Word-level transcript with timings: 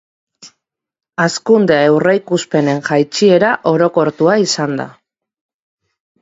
Hazkunde 1.25 1.77
aurreikuspenen 1.89 2.81
jaitsiera 2.87 3.53
orokortua 3.73 4.39
izan 4.47 4.75
da. 4.83 4.89